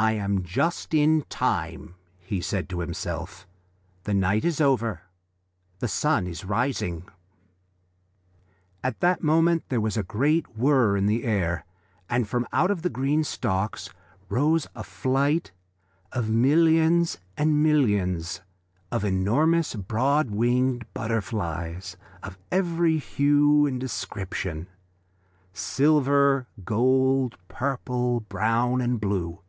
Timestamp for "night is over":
4.14-5.00